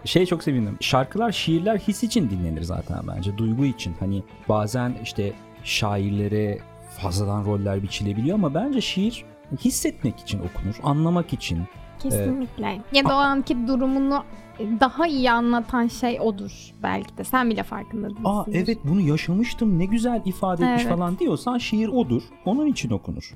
[0.05, 0.77] Şey çok sevindim.
[0.79, 3.38] Şarkılar, şiirler his için dinlenir zaten bence.
[3.38, 3.95] Duygu için.
[3.99, 5.33] Hani bazen işte
[5.69, 6.60] şairlere
[6.97, 9.25] fazladan roller biçilebiliyor ama bence şiir
[9.60, 10.75] hissetmek için okunur.
[10.84, 11.60] Anlamak için.
[11.99, 12.82] Kesinlikle.
[12.93, 14.23] Ya da o anki durumunu
[14.60, 16.51] daha iyi anlatan şey odur
[16.84, 17.23] belki de.
[17.23, 18.23] Sen bile farkında değilsin.
[18.25, 20.93] Aa evet bunu yaşamıştım ne güzel ifade etmiş Evet.
[20.93, 22.21] falan diyorsan şiir odur.
[22.45, 23.34] Onun için okunur.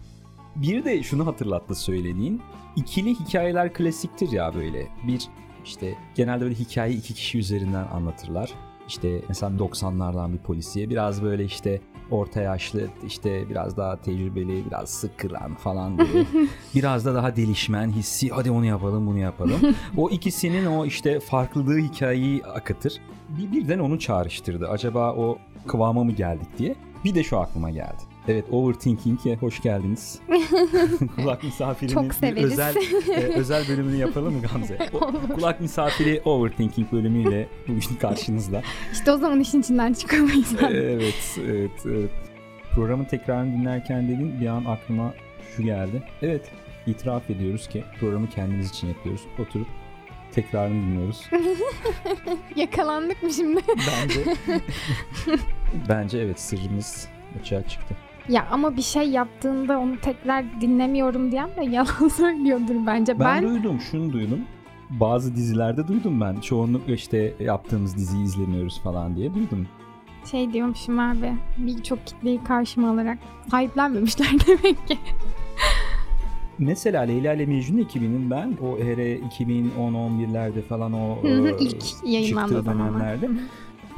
[0.55, 2.41] Bir de şunu hatırlattı söylediğin.
[2.75, 4.87] İkili hikayeler klasiktir ya böyle.
[5.07, 5.21] Bir
[5.65, 8.53] işte genelde böyle hikayeyi iki kişi üzerinden anlatırlar.
[8.87, 14.89] İşte mesela 90'lardan bir polisiye biraz böyle işte orta yaşlı işte biraz daha tecrübeli biraz
[14.89, 16.25] sıkıran falan böyle.
[16.75, 19.61] biraz da daha delişmen hissi hadi onu yapalım bunu yapalım.
[19.97, 22.93] o ikisinin o işte farklılığı hikayeyi akıtır.
[23.29, 24.69] Bir, birden onu çağrıştırdı.
[24.69, 25.37] Acaba o
[25.67, 26.75] kıvama mı geldik diye.
[27.03, 28.12] Bir de şu aklıma geldi.
[28.27, 30.19] Evet Overthinking'e hoş geldiniz.
[31.15, 32.43] Kulak misafirinin Çok bir severiz.
[32.43, 32.75] özel
[33.09, 34.77] e, özel bölümünü yapalım mı Gamze?
[34.93, 38.61] O, kulak misafiri Overthinking bölümüyle bugün karşınızda.
[38.93, 40.55] İşte o zaman işin içinden çıkamayız.
[40.61, 42.11] evet, evet, evet.
[42.71, 45.13] Programın tekrarını dinlerken dedim bir an aklıma
[45.55, 46.03] şu geldi.
[46.21, 46.51] Evet,
[46.87, 49.21] itiraf ediyoruz ki programı kendimiz için yapıyoruz.
[49.39, 49.67] Oturup
[50.31, 51.29] tekrarını dinliyoruz.
[52.55, 53.61] Yakalandık mı şimdi?
[53.69, 54.23] Bence
[55.89, 57.07] bence evet sırrımız
[57.41, 57.95] açığa çıktı.
[58.29, 63.19] Ya ama bir şey yaptığında onu tekrar dinlemiyorum diyen de yalan söylüyordur bence.
[63.19, 64.39] Ben, Ben, duydum, şunu duydum.
[64.89, 66.35] Bazı dizilerde duydum ben.
[66.39, 69.67] Çoğunlukla işte yaptığımız diziyi izlemiyoruz falan diye duydum.
[70.31, 71.33] şey diyormuşum abi.
[71.57, 73.17] Birçok kitleyi karşıma alarak
[73.51, 74.97] sahiplenmemişler demek ki.
[76.59, 81.81] Mesela Leyla ile Mecnun ekibinin ben o ERE 2010-11'lerde falan o Hı hı, e, İlk
[82.27, 83.29] çıktığı dönemlerde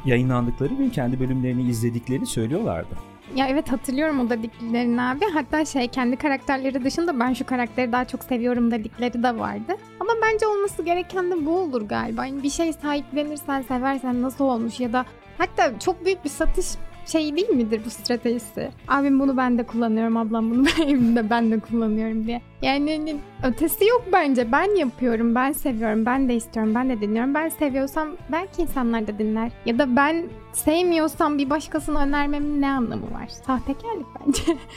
[0.06, 2.96] yayınlandıkları gün kendi bölümlerini izlediklerini söylüyorlardı.
[3.36, 5.26] Ya evet hatırlıyorum o dediklerini abi.
[5.34, 9.76] Hatta şey kendi karakterleri dışında ben şu karakteri daha çok seviyorum dedikleri de vardı.
[10.00, 12.26] Ama bence olması gereken de bu olur galiba.
[12.26, 15.06] Yani bir şey sahiplenirsen, seversen nasıl olmuş ya da
[15.38, 16.65] hatta çok büyük bir satış
[17.06, 18.70] şey değil midir bu stratejisi?
[18.88, 22.41] Abim bunu ben de kullanıyorum, ablam bunu evimde ben de kullanıyorum diye.
[22.62, 24.52] Yani hani ötesi yok bence.
[24.52, 27.34] Ben yapıyorum, ben seviyorum, ben de istiyorum, ben de dinliyorum.
[27.34, 29.52] Ben seviyorsam belki insanlar da dinler.
[29.65, 33.28] Ya da ben sevmiyorsam bir başkasına önermemin ne anlamı var?
[33.28, 34.44] Sahtekarlık bence.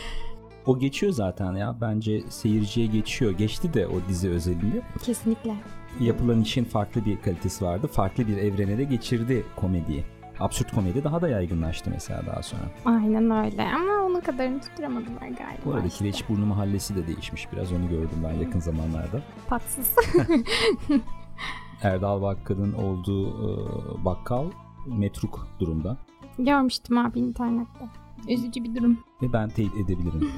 [0.67, 1.77] O geçiyor zaten ya.
[1.81, 3.33] Bence seyirciye geçiyor.
[3.33, 4.83] Geçti de o dizi özelinde.
[5.03, 5.55] Kesinlikle.
[6.01, 7.87] Yapılan işin farklı bir kalitesi vardı.
[7.87, 10.05] Farklı bir evrene de geçirdi komediyi.
[10.41, 12.63] Absürt komedi daha da yaygınlaştı mesela daha sonra.
[12.85, 15.61] Aynen öyle ama onun kadarını tutturamadılar galiba.
[15.65, 15.99] Bu arada işte.
[15.99, 17.53] Kireçburnu Mahallesi de değişmiş.
[17.53, 19.23] Biraz onu gördüm ben yakın zamanlarda.
[19.49, 19.97] Tatsız.
[21.83, 24.45] Erdal Bakkal'ın olduğu e, bakkal
[24.87, 25.97] metruk durumda.
[26.39, 27.89] Görmüştüm abi internette.
[28.29, 28.99] Üzücü bir durum.
[29.23, 30.31] Ve ben teyit edebilirim.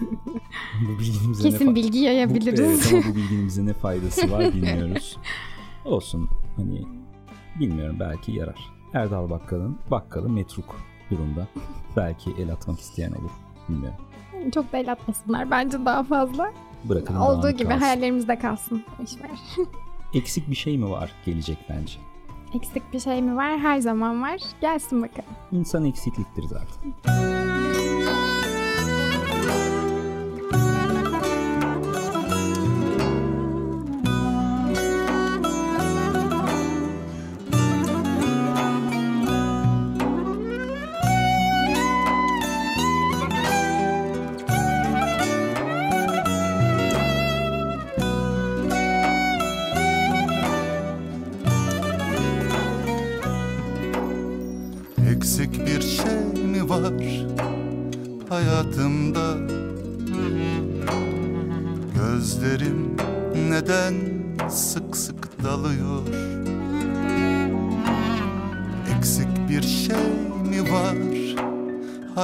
[0.88, 2.60] bu bilgimize Kesin bilgi bu, yayabiliriz.
[2.60, 5.16] evet, ama bu bilginin bize ne faydası var bilmiyoruz.
[5.84, 6.82] Olsun hani
[7.60, 8.75] bilmiyorum belki yarar.
[8.94, 11.46] Erdal Bakkal'ın bakkalı metruk durumda.
[11.96, 13.30] Belki el atmak isteyen olur.
[13.68, 13.98] Bilmiyorum.
[14.54, 16.52] Çok da el atmasınlar bence daha fazla.
[16.84, 17.80] Bırakalım Olduğu gibi kalsın.
[17.80, 18.84] hayallerimizde kalsın.
[19.04, 19.30] İşler.
[20.14, 21.94] Eksik bir şey mi var gelecek bence?
[22.54, 23.58] Eksik bir şey mi var?
[23.58, 24.40] Her zaman var.
[24.60, 25.30] Gelsin bakalım.
[25.52, 26.92] İnsan eksikliktir zaten.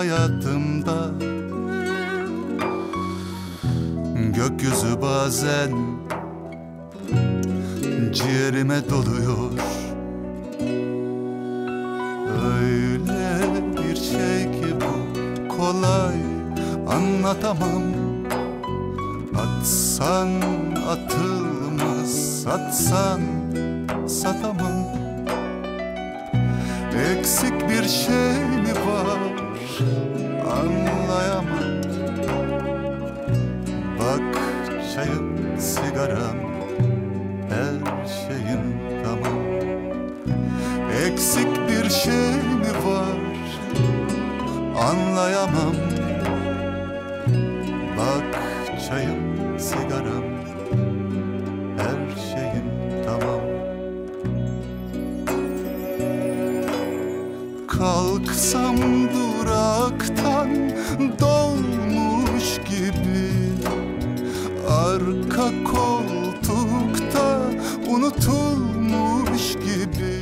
[0.02, 0.61] Hayatımda
[57.82, 58.78] Kalksam
[59.14, 60.50] duraktan
[61.20, 63.30] dolmuş gibi.
[64.68, 67.40] Arka koltukta
[67.88, 70.16] unutulmuş gibi.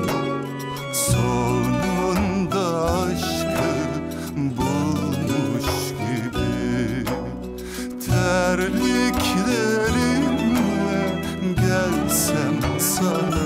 [12.99, 13.38] gelsem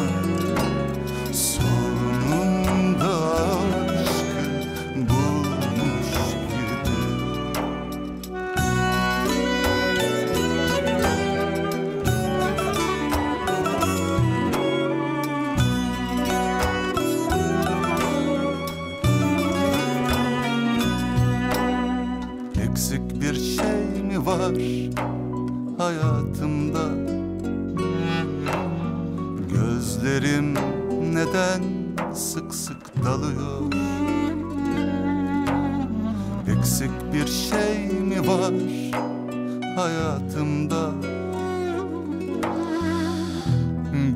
[39.75, 40.91] hayatımda.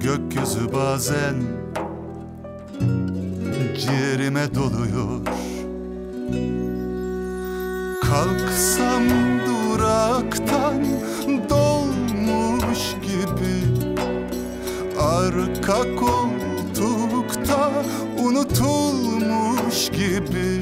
[0.03, 1.35] Gökyüzü bazen
[3.77, 5.19] ciğerime doluyor.
[8.01, 9.03] Kalksam
[9.47, 10.85] duraktan
[11.49, 13.57] dolmuş gibi
[14.99, 17.71] Arka koltukta
[18.19, 20.61] unutulmuş gibi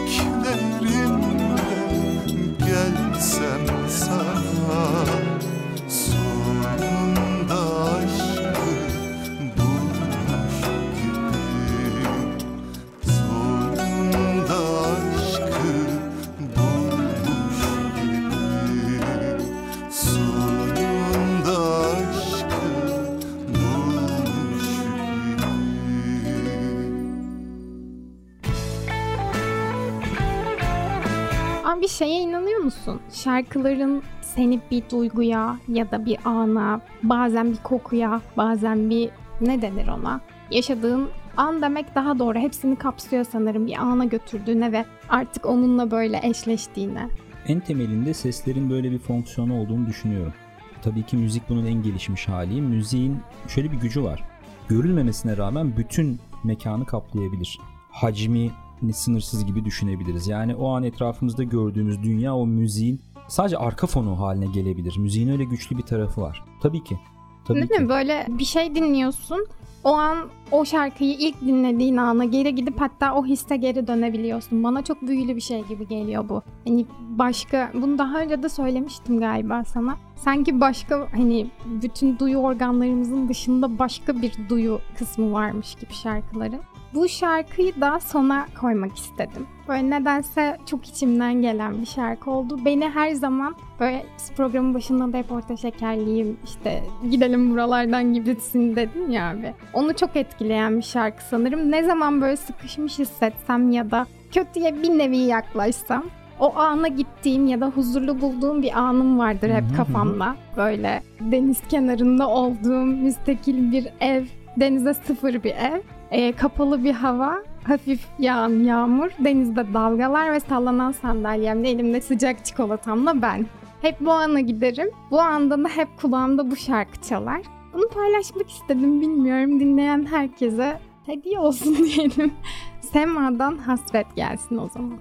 [31.98, 33.02] şeye inanıyor musun?
[33.14, 39.10] Şarkıların seni bir duyguya ya da bir ana, bazen bir kokuya, bazen bir
[39.42, 40.22] ne denir ona?
[40.52, 42.40] Yaşadığın an demek daha doğru.
[42.40, 47.10] Hepsini kapsıyor sanırım bir ana götürdüğüne ve artık onunla böyle eşleştiğine.
[47.48, 50.34] En temelinde seslerin böyle bir fonksiyonu olduğunu düşünüyorum.
[50.82, 52.62] Tabii ki müzik bunun en gelişmiş hali.
[52.62, 53.18] Müziğin
[53.48, 54.24] şöyle bir gücü var.
[54.70, 57.60] Görülmemesine rağmen bütün mekanı kaplayabilir.
[57.92, 58.52] Hacmi
[58.94, 60.28] sınırsız gibi düşünebiliriz.
[60.28, 64.98] Yani o an etrafımızda gördüğümüz dünya o müziğin sadece arka fonu haline gelebilir.
[64.98, 66.44] Müziğin öyle güçlü bir tarafı var.
[66.62, 67.00] Tabii ki.
[67.46, 67.80] Tabii Değil ki.
[67.80, 67.90] mi?
[67.90, 69.46] Böyle bir şey dinliyorsun.
[69.84, 70.18] O an
[70.52, 74.64] o şarkıyı ilk dinlediğin ana geri gidip hatta o hisse geri dönebiliyorsun.
[74.64, 76.42] Bana çok büyülü bir şey gibi geliyor bu.
[76.68, 79.98] Hani başka, bunu daha önce de söylemiştim galiba sana.
[80.16, 81.48] Sanki başka hani
[81.82, 86.62] bütün duyu organlarımızın dışında başka bir duyu kısmı varmış gibi şarkıların.
[86.96, 89.48] Bu şarkıyı da sona koymak istedim.
[89.68, 92.60] Böyle nedense çok içimden gelen bir şarkı oldu.
[92.66, 94.06] Beni her zaman böyle
[94.38, 99.54] programın başında da hep orta şekerliyim işte gidelim buralardan gibisin dedin ya abi.
[99.74, 101.72] Onu çok etkileyen bir şarkı sanırım.
[101.72, 106.04] Ne zaman böyle sıkışmış hissetsem ya da kötüye bir nevi yaklaşsam
[106.40, 110.36] o ana gittiğim ya da huzurlu bulduğum bir anım vardır hep kafamda.
[110.58, 114.26] Böyle deniz kenarında olduğum müstakil bir ev,
[114.58, 115.82] denize sıfır bir ev,
[116.12, 123.22] e, kapalı bir hava, hafif yağan yağmur, denizde dalgalar ve sallanan sandalyemle elimde sıcak çikolatamla
[123.22, 123.46] ben.
[123.82, 124.92] Hep bu ana giderim.
[125.12, 127.42] Bu anda da hep kulağımda bu şarkı çalar.
[127.74, 132.34] Bunu paylaşmak istedim bilmiyorum dinleyen herkese hediye olsun diyelim.
[132.82, 135.00] Sema'dan hasret gelsin o zaman.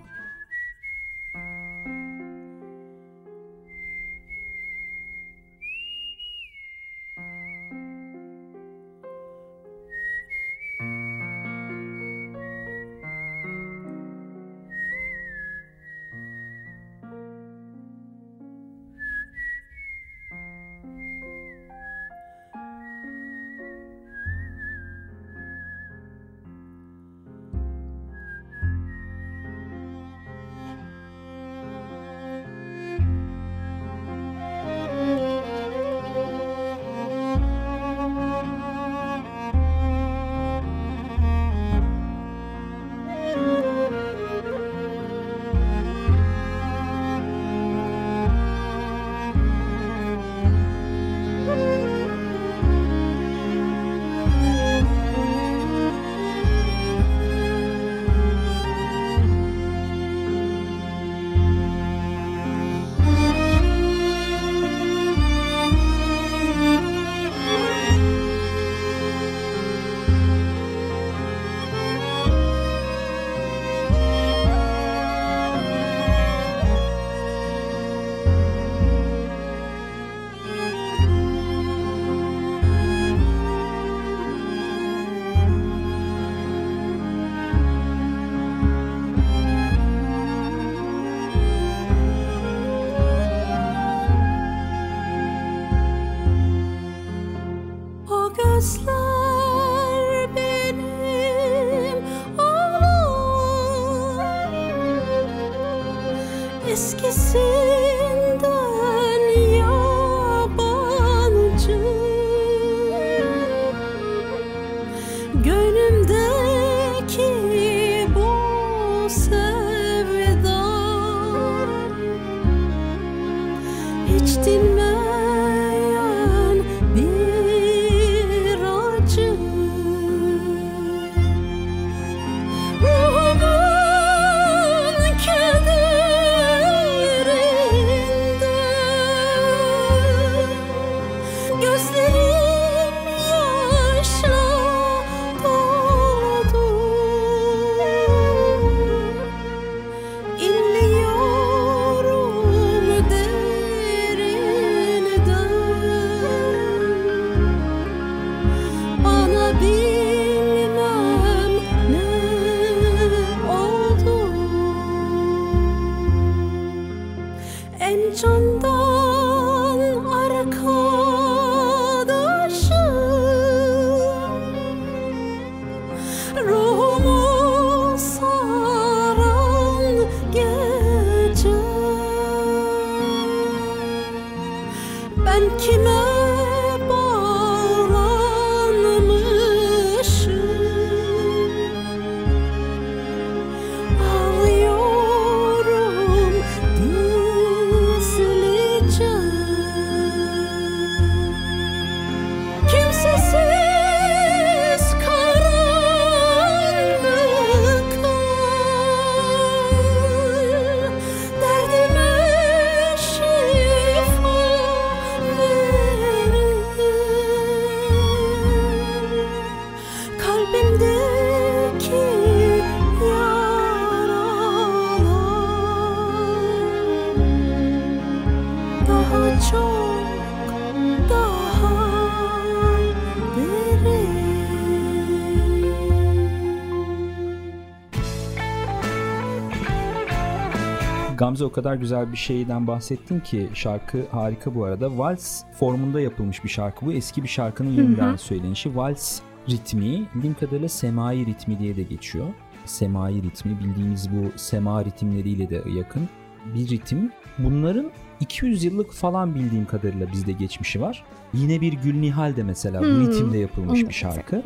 [241.34, 244.98] Gamze o kadar güzel bir şeyden bahsettin ki şarkı harika bu arada.
[244.98, 246.92] Vals formunda yapılmış bir şarkı bu.
[246.92, 248.76] Eski bir şarkının yeniden söylenişi.
[248.76, 249.20] Vals
[249.50, 252.26] ritmi bildiğim kadarıyla semai ritmi diye de geçiyor.
[252.64, 256.08] Semai ritmi bildiğimiz bu sema ritimleriyle de yakın.
[256.54, 257.12] bir ritim.
[257.38, 257.90] Bunların
[258.24, 261.04] 200 yıllık falan bildiğim kadarıyla bizde geçmişi var.
[261.34, 263.00] Yine bir Gül Nihal de mesela bu Hmm.
[263.06, 264.42] ritimde yapılmış bir şarkı.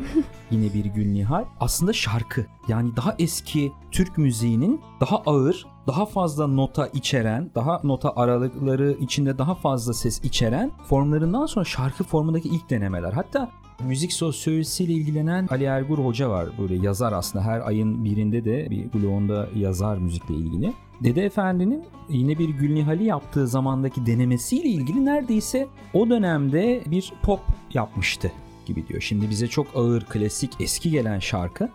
[0.51, 1.45] Yine bir Gül Nihal.
[1.59, 2.45] Aslında şarkı.
[2.67, 9.37] Yani daha eski Türk müziğinin daha ağır, daha fazla nota içeren, daha nota aralıkları içinde
[9.37, 13.13] daha fazla ses içeren formlarından sonra şarkı formundaki ilk denemeler.
[13.13, 13.51] Hatta
[13.83, 16.49] müzik sosyolojisiyle ilgilenen Ali Ergur Hoca var.
[16.59, 20.73] Böyle yazar aslında her ayın birinde de bir blogunda yazar müzikle ilgili.
[21.03, 27.39] Dede Efendi'nin yine bir Gülnihal'i yaptığı zamandaki denemesiyle ilgili neredeyse o dönemde bir pop
[27.73, 28.31] yapmıştı
[28.65, 29.01] gibi diyor.
[29.01, 31.69] Şimdi bize çok ağır, klasik, eski gelen şarkı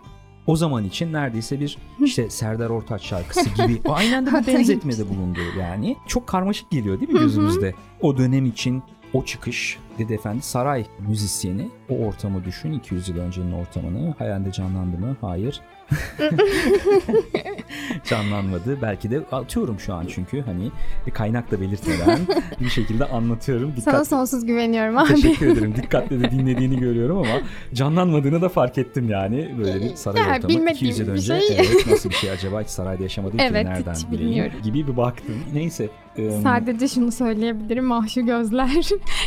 [0.47, 5.09] o zaman için neredeyse bir işte Serdar Ortaç şarkısı gibi o aynen de bir benzetmede
[5.09, 5.97] bulundu yani.
[6.07, 7.75] Çok karmaşık geliyor değil mi gözümüzde?
[8.01, 13.53] O dönem için o çıkış Dede Efendi saray müzisyeni o ortamı düşün 200 yıl öncenin
[13.53, 15.16] ortamını hayalde canlandı mı?
[15.20, 15.61] Hayır.
[18.05, 18.82] Canlanmadı.
[18.82, 20.70] Belki de atıyorum şu an çünkü hani
[21.07, 22.18] bir kaynak da belirtmeden
[22.61, 23.72] bir şekilde anlatıyorum.
[23.85, 25.09] Sana Dikkat, sonsuz güveniyorum abi.
[25.14, 25.74] teşekkür ederim.
[25.76, 27.41] Dikkatle de dinlediğini görüyorum ama
[27.74, 29.55] canlanmadığını da fark ettim yani.
[29.59, 31.41] Böyle bir saray Ya, ortamı bilmediğim 200 yıl önce.
[31.41, 31.57] şey.
[31.57, 34.53] Evet nasıl bir şey acaba hiç sarayda yaşamadık ki Evet, nereden hiç bileyim bilmiyorum.
[34.64, 35.35] gibi bir baktım.
[35.53, 35.89] Neyse.
[36.16, 37.93] Em, Sadece şunu söyleyebilirim.
[37.93, 38.70] Ah şu gözler.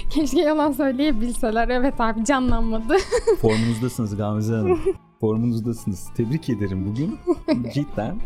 [0.10, 1.70] Keşke yalan söyleyebilseler.
[1.70, 2.95] Evet abi canlanmadı.
[3.41, 4.80] Formunuzdasınız Gamze Hanım.
[5.22, 6.09] Formunuzdasınız.
[6.18, 7.18] Tebrik ederim bugün.
[7.74, 8.18] Cidden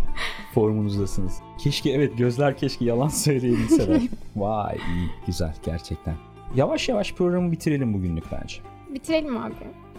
[0.53, 1.39] formunuzdasınız.
[1.57, 4.01] Keşke evet gözler keşke yalan söyleyebilseler.
[4.35, 6.15] Vay iyi güzel gerçekten.
[6.55, 8.55] Yavaş yavaş programı bitirelim bugünlük bence.
[8.93, 9.53] Bitirelim abi.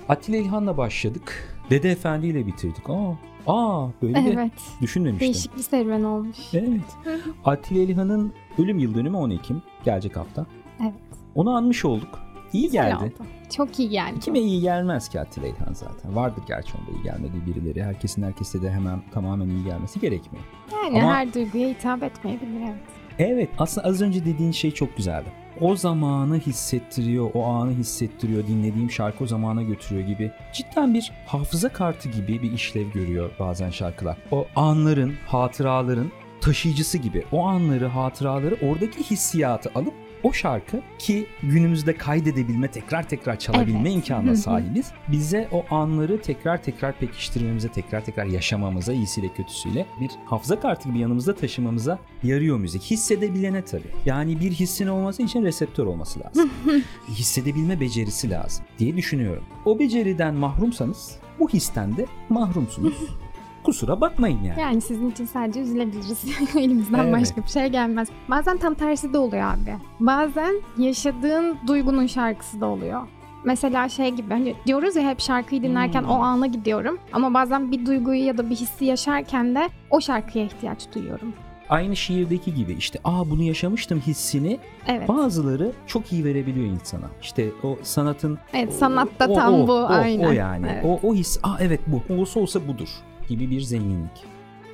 [0.09, 1.57] Atilla İlhan'la başladık.
[1.71, 2.91] Dede Efendi ile bitirdik.
[2.91, 3.13] Aa,
[3.47, 4.53] aa böyle de Evet.
[4.81, 5.27] düşünmemiştim.
[5.27, 6.37] Değişik bir serüven olmuş.
[6.55, 6.81] Evet.
[7.45, 9.63] Atilla İlhan'ın ölüm yıl dönümü 10 Ekim.
[9.85, 10.47] Gelecek hafta.
[10.83, 10.93] Evet.
[11.35, 12.19] Onu anmış olduk.
[12.53, 13.05] İyi geldi.
[13.05, 13.29] oldu.
[13.57, 14.21] Çok iyi geldi.
[14.21, 16.17] Kime iyi gelmez ki Atilla İlhan zaten.
[16.17, 17.85] Vardır gerçi onda iyi gelmediği birileri.
[17.85, 20.45] Herkesin herkese de hemen tamamen iyi gelmesi gerekmiyor.
[20.73, 22.83] Yani Ama- her duyguya hitap etmeyebilir evet.
[23.19, 25.27] Evet aslında az önce dediğin şey çok güzeldi.
[25.61, 30.31] O zamanı hissettiriyor, o anı hissettiriyor, dinlediğim şarkı o zamana götürüyor gibi.
[30.53, 34.17] Cidden bir hafıza kartı gibi bir işlev görüyor bazen şarkılar.
[34.31, 37.25] O anların, hatıraların taşıyıcısı gibi.
[37.33, 43.97] O anları, hatıraları, oradaki hissiyatı alıp o şarkı ki günümüzde kaydedebilme, tekrar tekrar çalabilme Evet.
[43.97, 44.93] İmkanına sahibiz.
[45.09, 50.99] Bize o anları tekrar tekrar pekiştirmemize, tekrar tekrar yaşamamıza, iyisiyle kötüsüyle bir hafıza kartı gibi
[50.99, 52.83] yanımızda taşımamıza yarıyor müzik.
[52.83, 53.91] Hissedebilene tabii.
[54.07, 56.51] Yani bir hissin olması için reseptör olması lazım.
[57.09, 59.45] Hissedebilme becerisi lazım diye düşünüyorum.
[59.65, 62.95] O beceriden mahrumsanız bu histen de mahrumsunuz.
[63.65, 64.61] Kusura bakmayın yani.
[64.61, 66.25] Yani sizin için sadece üzülebiliriz.
[66.57, 67.13] Elimizden Evet.
[67.21, 68.09] başka bir şey gelmez.
[68.31, 69.77] Bazen tam tersi de oluyor abi.
[70.01, 73.01] Bazen yaşadığın duygunun şarkısı da oluyor.
[73.45, 76.11] Mesela şey gibi hani diyoruz ya hep şarkıyı dinlerken Hmm.
[76.11, 76.99] o ana gidiyorum.
[77.13, 81.33] Ama bazen bir duyguyu ya da bir hissi yaşarken de o şarkıya ihtiyaç duyuyorum.
[81.69, 85.09] Aynı şiirdeki gibi işte aa bunu yaşamıştım hissini Evet.
[85.09, 87.07] bazıları çok iyi verebiliyor insana.
[87.23, 90.29] İşte o sanatın Evet sanatta o- tam o- bu o, aynen.
[90.29, 90.67] O yani.
[90.73, 90.85] Evet.
[91.03, 92.89] O, o his aa evet bu olsa olsa budur
[93.33, 94.25] gibi bir zenginlik.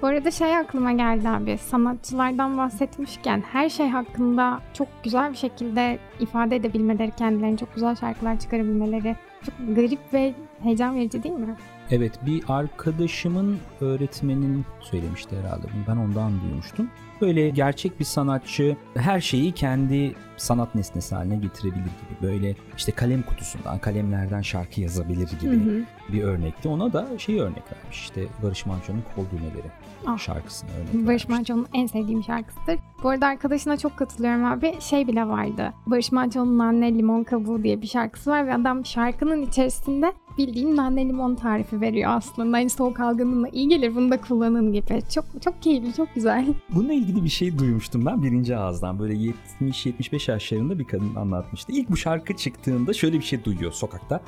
[0.02, 1.58] Bu arada şey aklıma geldi abi.
[1.58, 8.38] Sanatçılardan bahsetmişken her şey hakkında çok güzel bir şekilde ifade edebilmeleri, kendilerini çok güzel şarkılar
[8.38, 11.56] çıkarabilmeleri çok garip ve heyecan verici değil mi?
[11.90, 16.90] Evet bir arkadaşımın öğretmenin söylemişti herhalde bunu ben ondan duymuştum.
[17.20, 22.22] Böyle gerçek bir sanatçı her şeyi kendi sanat nesnesi haline getirebilir gibi.
[22.22, 25.82] Böyle işte kalem kutusundan, kalemlerden şarkı yazabilir gibi Hı hı.
[26.12, 26.68] bir örnekti.
[26.68, 29.68] Ona da şey örnek vermiş işte Barış Manço'nun Kol Düğmeleri
[30.06, 30.18] Ah.
[30.18, 31.28] şarkısını örnek Barış.
[31.28, 32.78] Manço'nun en sevdiğim şarkısıdır.
[33.02, 34.74] Bu arada arkadaşına çok katılıyorum abi.
[34.80, 35.72] Şey bile vardı.
[35.86, 41.08] Barış Manço'nun Nane Limon Kabuğu diye bir şarkısı var ve adam şarkının içerisinde bildiğin nane
[41.08, 42.56] limon tarifi veriyor aslında.
[42.56, 45.02] Hani soğuk algınlığına iyi gelir bunu da kullanın gibi.
[45.14, 46.46] Çok çok keyifli, çok güzel.
[46.74, 48.98] Bununla ilgili bir şey duymuştum ben birinci ağızdan.
[48.98, 51.72] Böyle 70-75 yaşlarında bir kadın anlatmıştı.
[51.72, 54.20] İlk bu şarkı çıktığında şöyle bir şey duyuyor sokakta.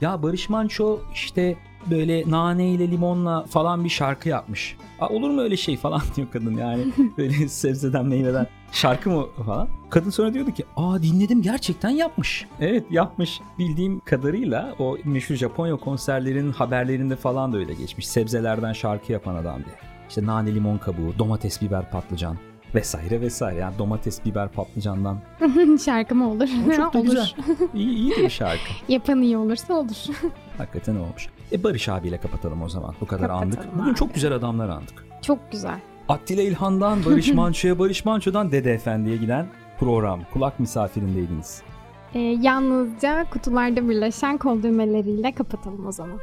[0.00, 1.56] ya Barış Manço işte
[1.90, 4.76] böyle nane ile limonla falan bir şarkı yapmış.
[5.00, 6.84] Aa, olur mu öyle şey falan diyor kadın yani.
[7.18, 9.68] Böyle sebzeden meyveden şarkı mı falan.
[9.90, 12.46] Kadın sonra diyordu ki aa dinledim gerçekten yapmış.
[12.60, 13.40] Evet yapmış.
[13.58, 18.08] Bildiğim kadarıyla o meşhur Japonya konserlerinin haberlerinde falan da öyle geçmiş.
[18.08, 19.74] Sebzelerden şarkı yapan adam diye.
[20.08, 22.36] İşte nane limon kabuğu, domates biber patlıcan
[22.74, 23.58] vesaire vesaire.
[23.58, 25.18] Yani domates biber patlıcandan.
[25.84, 26.48] Şarkı mı olur?
[26.68, 27.06] O çok da olur.
[27.08, 27.30] güzel.
[27.74, 28.60] İyi, iyi de bir şarkı.
[28.88, 29.96] Yapan iyi olursa olur.
[30.58, 31.28] Hakikaten olmuş.
[31.52, 32.94] E Barış abiyle kapatalım o zaman.
[33.00, 33.74] Bu kadar Kapatalım andık.
[33.78, 33.96] Bugün abi.
[33.96, 35.06] çok güzel adamlar andık.
[35.22, 35.80] Çok güzel.
[36.08, 39.46] Attila İlhan'dan Barış Manço'ya, Barış Manço'dan Dede Efendi'ye giden
[39.80, 40.20] program.
[40.32, 41.62] Kulak misafirindeydiniz.
[42.14, 46.18] Ee, yalnızca kutularda birleşen kol düğmeleriyle kapatalım o zaman.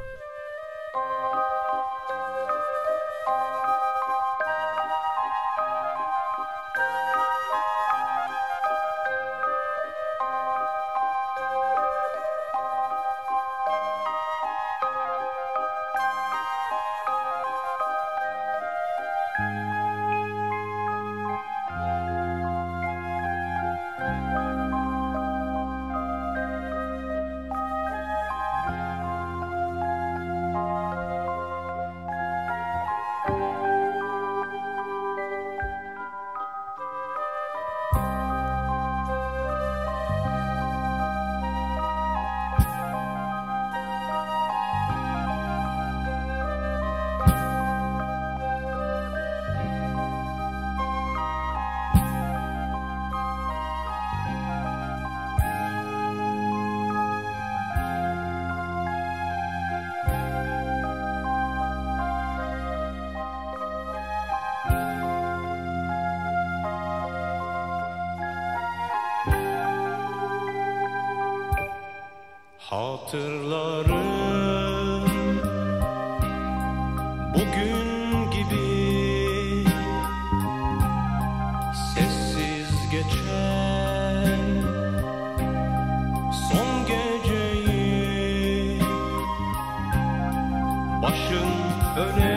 [92.00, 92.29] Her name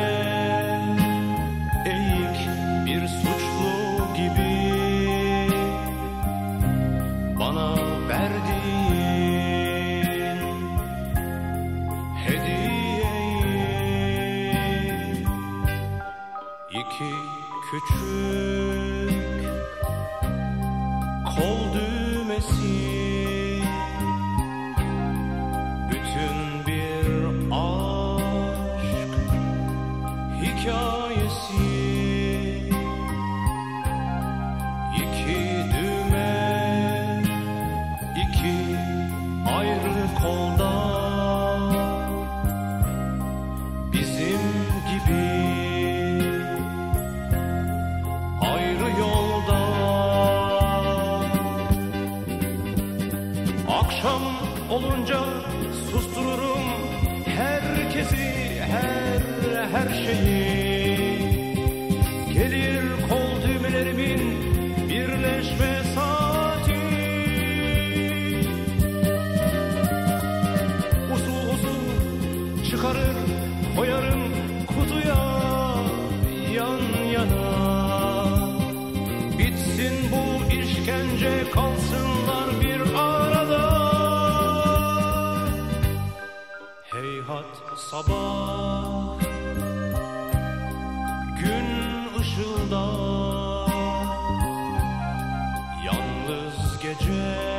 [96.94, 97.53] 决绝。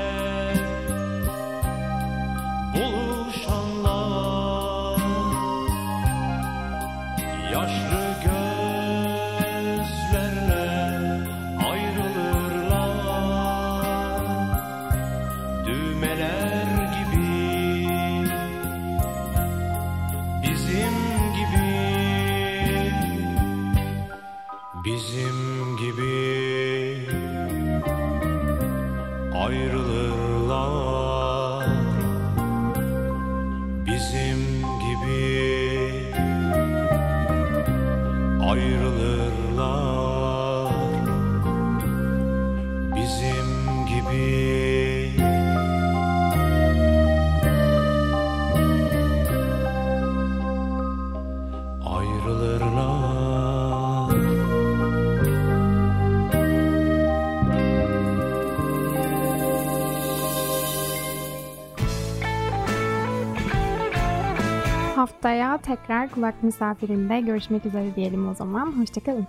[65.65, 68.73] tekrar kulak misafirinde görüşmek üzere diyelim o zaman.
[68.81, 69.27] Hoşçakalın.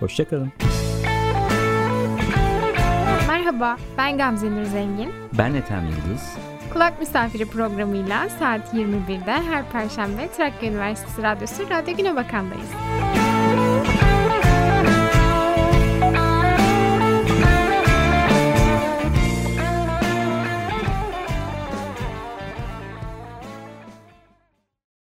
[0.00, 0.52] Hoşçakalın.
[3.28, 5.10] Merhaba, ben Gamze Nur Zengin.
[5.38, 6.36] Ben Ethem Yıldız.
[6.72, 12.87] Kulak Misafiri programıyla saat 21'de her Perşembe Trakya Üniversitesi Radyosu Radyo Güne Bakan'dayız.